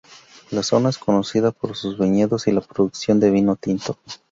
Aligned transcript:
La 0.49 0.63
zona 0.63 0.89
es 0.89 0.97
conocida 0.97 1.51
por 1.51 1.75
sus 1.77 1.99
viñedos 1.99 2.47
y 2.47 2.51
la 2.51 2.61
producción 2.61 3.19
de 3.19 3.29
vino 3.29 3.55
tinto. 3.55 3.99